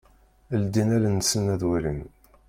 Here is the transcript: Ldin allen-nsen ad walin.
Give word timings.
Ldin 0.61 0.89
allen-nsen 0.95 1.45
ad 1.53 1.61
walin. 1.69 2.01